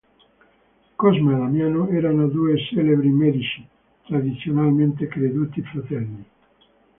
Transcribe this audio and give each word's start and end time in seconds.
Cosma 1.01 1.31
e 1.31 1.37
Damiano 1.37 1.87
erano 1.89 2.25
due 2.27 2.57
celebri 2.57 3.09
medici, 3.09 3.63
tradizionalmente 4.07 5.05
creduti 5.05 5.61
fratelli. 5.61 6.25